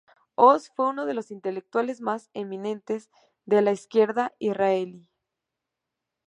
Oz 0.33 0.71
fue 0.75 0.89
uno 0.89 1.05
de 1.05 1.13
los 1.13 1.29
intelectuales 1.29 2.01
más 2.01 2.31
eminentes 2.33 3.11
de 3.45 3.61
la 3.61 3.71
izquierda 3.71 4.33
israelí. 4.39 5.07